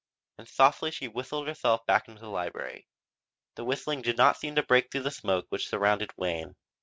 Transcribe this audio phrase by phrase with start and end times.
[0.39, 2.87] And softly she whistled herself back into the library.
[3.53, 6.55] The whistling did not seem to break through the smoke which surrounded Wayne.